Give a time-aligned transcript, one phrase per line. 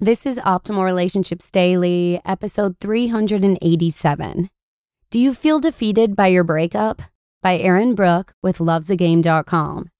[0.00, 4.48] This is Optimal Relationships Daily, episode 387.
[5.10, 7.02] Do you feel defeated by your breakup?
[7.42, 9.90] By Aaron Brook with lovesagame.com.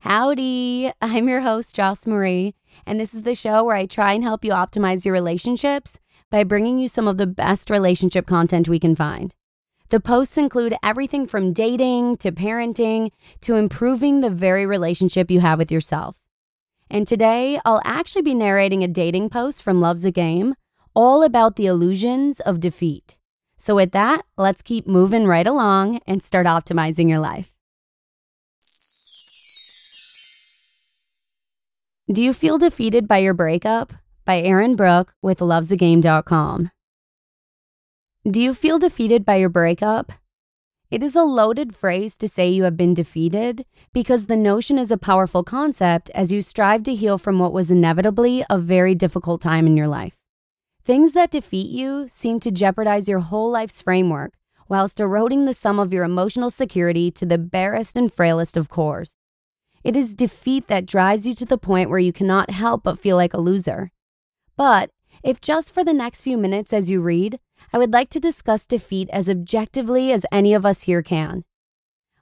[0.00, 4.24] Howdy, I'm your host, Joss Marie, and this is the show where I try and
[4.24, 8.80] help you optimize your relationships by bringing you some of the best relationship content we
[8.80, 9.32] can find.
[9.90, 13.12] The posts include everything from dating to parenting
[13.42, 16.16] to improving the very relationship you have with yourself.
[16.90, 20.54] And today, I'll actually be narrating a dating post from Loves a Game
[20.92, 23.16] all about the illusions of defeat.
[23.56, 27.52] So, with that, let's keep moving right along and start optimizing your life.
[32.10, 33.92] Do you feel defeated by your breakup?
[34.24, 36.72] By Aaron Brook with lovesagame.com.
[38.28, 40.12] Do you feel defeated by your breakup?
[40.90, 44.90] It is a loaded phrase to say you have been defeated because the notion is
[44.90, 49.40] a powerful concept as you strive to heal from what was inevitably a very difficult
[49.40, 50.16] time in your life.
[50.84, 54.32] Things that defeat you seem to jeopardize your whole life's framework
[54.68, 59.16] whilst eroding the sum of your emotional security to the barest and frailest of cores.
[59.84, 63.16] It is defeat that drives you to the point where you cannot help but feel
[63.16, 63.92] like a loser.
[64.56, 64.90] But
[65.22, 67.38] if just for the next few minutes as you read,
[67.72, 71.44] I would like to discuss defeat as objectively as any of us here can.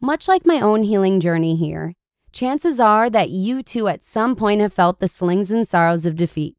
[0.00, 1.92] Much like my own healing journey here,
[2.32, 6.16] chances are that you too at some point have felt the slings and sorrows of
[6.16, 6.56] defeat.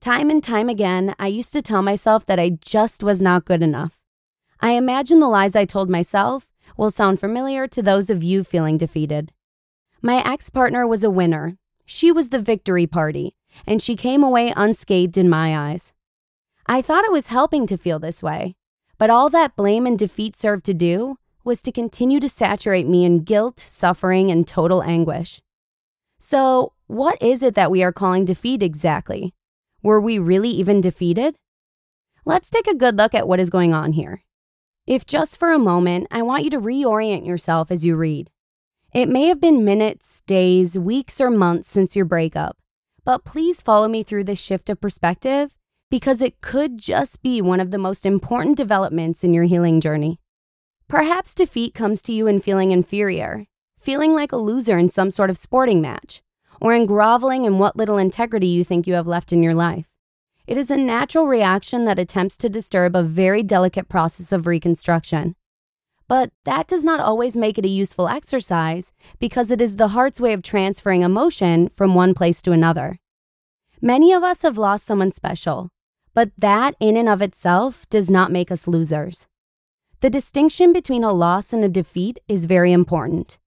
[0.00, 3.62] Time and time again, I used to tell myself that I just was not good
[3.62, 3.98] enough.
[4.60, 8.78] I imagine the lies I told myself will sound familiar to those of you feeling
[8.78, 9.32] defeated.
[10.02, 11.56] My ex partner was a winner.
[11.84, 13.34] She was the victory party,
[13.66, 15.92] and she came away unscathed in my eyes.
[16.66, 18.56] I thought it was helping to feel this way,
[18.96, 23.04] but all that blame and defeat served to do was to continue to saturate me
[23.04, 25.42] in guilt, suffering, and total anguish.
[26.18, 29.34] So, what is it that we are calling defeat exactly?
[29.82, 31.36] Were we really even defeated?
[32.24, 34.22] Let's take a good look at what is going on here.
[34.86, 38.30] If just for a moment, I want you to reorient yourself as you read.
[38.94, 42.56] It may have been minutes, days, weeks, or months since your breakup,
[43.04, 45.54] but please follow me through this shift of perspective
[45.94, 50.18] because it could just be one of the most important developments in your healing journey.
[50.88, 53.46] Perhaps defeat comes to you in feeling inferior,
[53.78, 56.20] feeling like a loser in some sort of sporting match,
[56.60, 59.86] or in groveling in what little integrity you think you have left in your life.
[60.48, 65.36] It is a natural reaction that attempts to disturb a very delicate process of reconstruction.
[66.08, 70.20] But that does not always make it a useful exercise because it is the heart's
[70.20, 72.98] way of transferring emotion from one place to another.
[73.80, 75.70] Many of us have lost someone special,
[76.14, 79.26] but that, in and of itself, does not make us losers.
[80.00, 83.38] The distinction between a loss and a defeat is very important.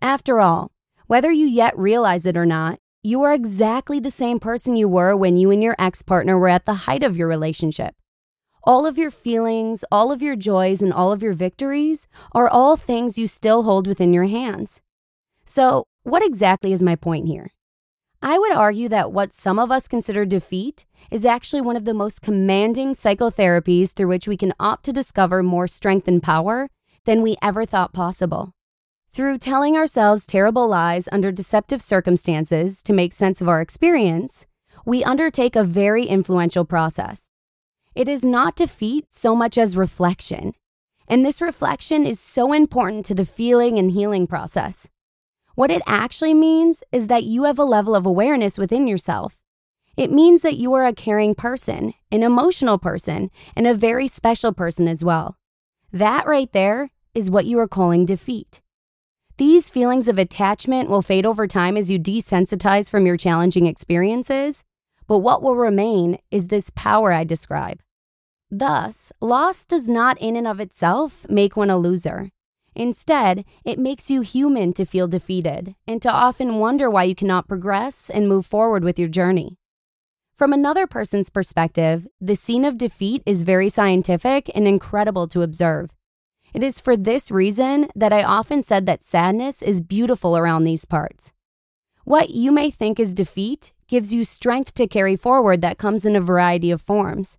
[0.00, 0.70] After all,
[1.06, 5.16] whether you yet realize it or not, you are exactly the same person you were
[5.16, 7.94] when you and your ex partner were at the height of your relationship.
[8.62, 12.76] All of your feelings, all of your joys, and all of your victories are all
[12.76, 14.80] things you still hold within your hands.
[15.44, 17.50] So, what exactly is my point here?
[18.26, 21.92] I would argue that what some of us consider defeat is actually one of the
[21.92, 26.70] most commanding psychotherapies through which we can opt to discover more strength and power
[27.04, 28.54] than we ever thought possible.
[29.12, 34.46] Through telling ourselves terrible lies under deceptive circumstances to make sense of our experience,
[34.86, 37.28] we undertake a very influential process.
[37.94, 40.54] It is not defeat so much as reflection.
[41.06, 44.88] And this reflection is so important to the feeling and healing process.
[45.54, 49.36] What it actually means is that you have a level of awareness within yourself.
[49.96, 54.52] It means that you are a caring person, an emotional person, and a very special
[54.52, 55.36] person as well.
[55.92, 58.60] That right there is what you are calling defeat.
[59.36, 64.64] These feelings of attachment will fade over time as you desensitize from your challenging experiences,
[65.06, 67.80] but what will remain is this power I describe.
[68.50, 72.30] Thus, loss does not in and of itself make one a loser.
[72.74, 77.48] Instead, it makes you human to feel defeated and to often wonder why you cannot
[77.48, 79.56] progress and move forward with your journey.
[80.34, 85.90] From another person's perspective, the scene of defeat is very scientific and incredible to observe.
[86.52, 90.84] It is for this reason that I often said that sadness is beautiful around these
[90.84, 91.32] parts.
[92.02, 96.16] What you may think is defeat gives you strength to carry forward that comes in
[96.16, 97.38] a variety of forms.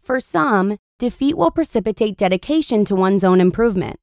[0.00, 3.98] For some, defeat will precipitate dedication to one's own improvement.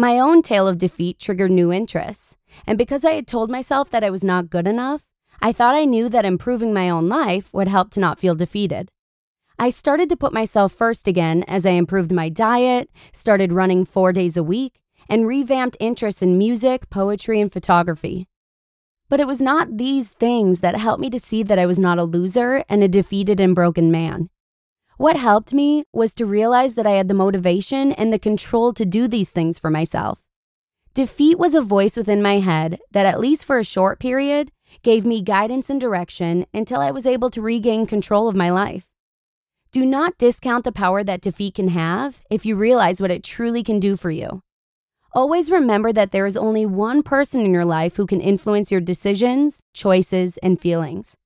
[0.00, 4.02] My own tale of defeat triggered new interests, and because I had told myself that
[4.02, 5.04] I was not good enough,
[5.42, 8.90] I thought I knew that improving my own life would help to not feel defeated.
[9.58, 14.10] I started to put myself first again as I improved my diet, started running four
[14.10, 18.26] days a week, and revamped interests in music, poetry, and photography.
[19.10, 21.98] But it was not these things that helped me to see that I was not
[21.98, 24.30] a loser and a defeated and broken man.
[25.00, 28.84] What helped me was to realize that I had the motivation and the control to
[28.84, 30.20] do these things for myself.
[30.92, 34.52] Defeat was a voice within my head that, at least for a short period,
[34.82, 38.84] gave me guidance and direction until I was able to regain control of my life.
[39.72, 43.62] Do not discount the power that defeat can have if you realize what it truly
[43.62, 44.42] can do for you.
[45.14, 48.82] Always remember that there is only one person in your life who can influence your
[48.82, 51.16] decisions, choices, and feelings.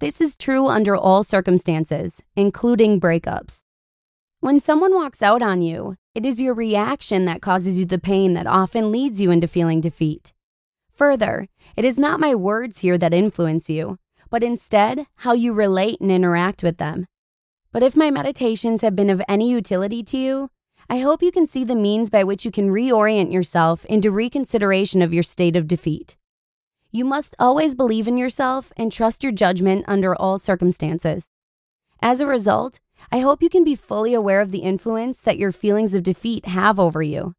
[0.00, 3.62] This is true under all circumstances, including breakups.
[4.38, 8.34] When someone walks out on you, it is your reaction that causes you the pain
[8.34, 10.32] that often leads you into feeling defeat.
[10.94, 13.98] Further, it is not my words here that influence you,
[14.30, 17.06] but instead how you relate and interact with them.
[17.72, 20.50] But if my meditations have been of any utility to you,
[20.88, 25.02] I hope you can see the means by which you can reorient yourself into reconsideration
[25.02, 26.16] of your state of defeat.
[26.90, 31.28] You must always believe in yourself and trust your judgment under all circumstances.
[32.00, 32.80] As a result,
[33.12, 36.46] I hope you can be fully aware of the influence that your feelings of defeat
[36.46, 37.34] have over you.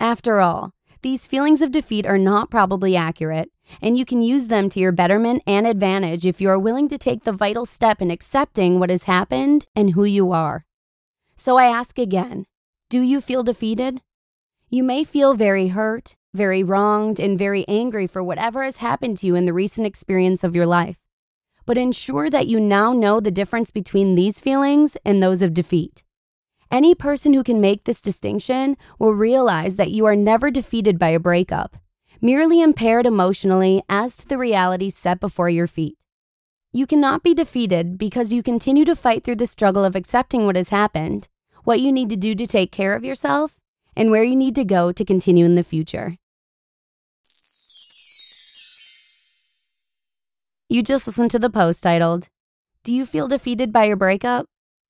[0.00, 0.72] After all,
[1.02, 3.50] these feelings of defeat are not probably accurate,
[3.80, 6.98] and you can use them to your betterment and advantage if you are willing to
[6.98, 10.66] take the vital step in accepting what has happened and who you are.
[11.36, 12.46] So I ask again
[12.90, 14.02] do you feel defeated?
[14.68, 19.26] You may feel very hurt, very wronged, and very angry for whatever has happened to
[19.26, 20.96] you in the recent experience of your life.
[21.66, 26.02] But ensure that you now know the difference between these feelings and those of defeat.
[26.70, 31.08] Any person who can make this distinction will realize that you are never defeated by
[31.08, 31.76] a breakup,
[32.20, 35.98] merely impaired emotionally as to the realities set before your feet.
[36.72, 40.56] You cannot be defeated because you continue to fight through the struggle of accepting what
[40.56, 41.28] has happened
[41.64, 43.59] what you need to do to take care of yourself,
[44.00, 46.16] and where you need to go to continue in the future.
[50.70, 52.28] You just listened to the post titled,
[52.82, 54.46] Do You Feel Defeated by Your Breakup?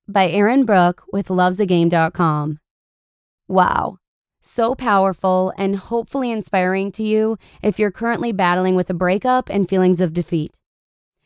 [0.07, 2.59] by Aaron Brook with lovesagame.com.
[3.49, 3.97] Wow,
[4.41, 9.67] so powerful and hopefully inspiring to you if you're currently battling with a breakup and
[9.67, 10.55] feelings of defeat.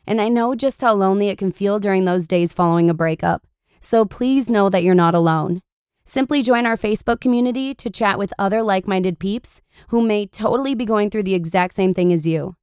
[0.08, 3.46] And I know just how lonely it can feel during those days following a breakup.
[3.80, 5.62] So please know that you're not alone.
[6.08, 10.76] Simply join our Facebook community to chat with other like minded peeps who may totally
[10.76, 12.56] be going through the exact same thing as you.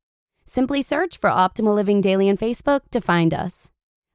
[0.44, 3.70] Simply search for Optimal Living Daily on Facebook to find us.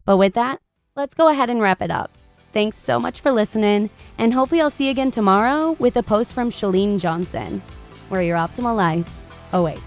[0.06, 0.62] But with that,
[0.96, 2.12] let's go ahead and wrap it up.
[2.54, 6.34] Thanks so much for listening, and hopefully, I'll see you again tomorrow with a post
[6.34, 7.62] from Shalene Johnson,
[8.08, 9.08] where your optimal life
[9.52, 9.87] awaits.